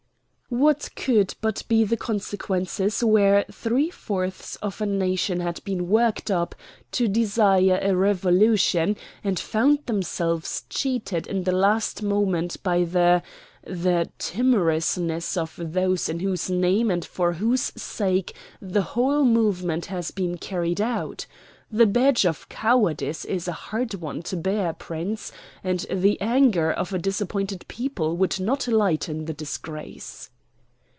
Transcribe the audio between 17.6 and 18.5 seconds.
sake